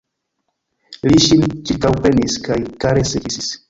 Li 1.09 1.21
ŝin 1.27 1.47
ĉirkaŭprenis 1.69 2.43
kaj 2.51 2.61
karese 2.85 3.27
kisis. 3.27 3.59